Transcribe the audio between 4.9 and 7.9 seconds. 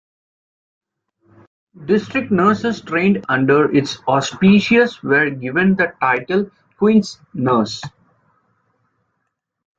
were given the title Queen's Nurse.